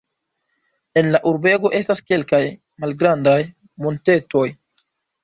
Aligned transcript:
En 1.01 1.09
la 1.15 1.19
urbego 1.31 1.69
estas 1.79 2.01
kelkaj 2.11 2.39
malgrandaj 2.85 3.37
montetoj. 3.87 4.47